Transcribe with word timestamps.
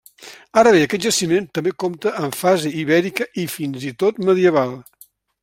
Ara 0.61 0.69
bé, 0.75 0.77
aquest 0.85 1.03
jaciment 1.07 1.45
també 1.57 1.73
compta 1.83 2.13
amb 2.23 2.39
fase 2.39 2.73
ibèrica 2.85 3.29
i 3.45 3.45
fins 3.59 3.87
i 3.93 3.93
tot 4.05 4.25
medieval. 4.31 4.75